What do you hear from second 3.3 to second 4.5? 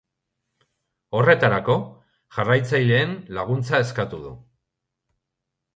laguntza eskatu du.